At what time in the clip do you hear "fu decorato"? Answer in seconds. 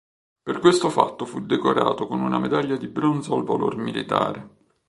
1.25-2.07